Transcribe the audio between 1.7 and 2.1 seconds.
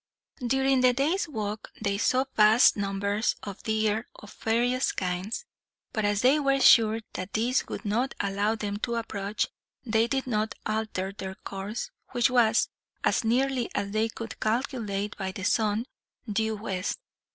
they